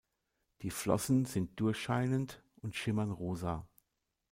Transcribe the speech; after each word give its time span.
Die 0.63 0.71
Flossen 0.71 1.25
sind 1.25 1.59
durchscheinend 1.59 2.43
und 2.63 2.73
schimmern 2.75 3.11
rosa. 3.11 3.67